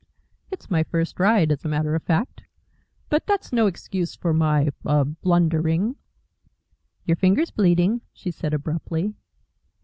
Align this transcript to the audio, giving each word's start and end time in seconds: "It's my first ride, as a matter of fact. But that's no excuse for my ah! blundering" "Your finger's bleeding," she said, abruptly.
"It's 0.49 0.71
my 0.71 0.81
first 0.81 1.19
ride, 1.19 1.51
as 1.51 1.63
a 1.63 1.67
matter 1.67 1.93
of 1.93 2.01
fact. 2.01 2.41
But 3.09 3.27
that's 3.27 3.53
no 3.53 3.67
excuse 3.67 4.15
for 4.15 4.33
my 4.33 4.69
ah! 4.83 5.03
blundering" 5.03 5.95
"Your 7.05 7.17
finger's 7.17 7.51
bleeding," 7.51 8.01
she 8.11 8.31
said, 8.31 8.51
abruptly. 8.51 9.13